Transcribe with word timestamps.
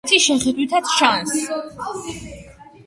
ერთი 0.07 0.17
შეხედვითაც 0.21 0.89
ჩანს. 0.93 1.37